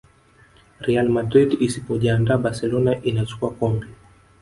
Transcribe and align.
real 0.87 1.09
madrid 1.17 1.53
isipojiandaa 1.67 2.37
barcelona 2.49 2.99
inachukua 3.03 3.51
kombe 3.53 3.87